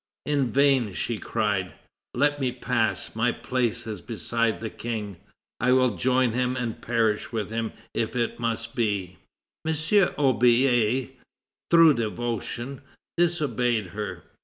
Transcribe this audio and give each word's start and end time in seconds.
In 0.25 0.51
vain 0.51 0.93
she 0.93 1.19
cried: 1.19 1.75
"Let 2.15 2.39
me 2.41 2.51
pass; 2.51 3.15
my 3.15 3.31
place 3.31 3.85
is 3.85 4.01
beside 4.01 4.59
the 4.59 4.71
King; 4.71 5.17
I 5.59 5.73
will 5.73 5.95
join 5.95 6.31
him 6.31 6.55
and 6.57 6.81
perish 6.81 7.31
with 7.31 7.51
him 7.51 7.71
if 7.93 8.15
it 8.15 8.39
must 8.39 8.73
be." 8.73 9.17
M. 9.63 9.75
Aubier, 9.75 11.09
through 11.69 11.93
devotion, 11.93 12.81
disobeyed 13.15 13.85
her. 13.93 14.23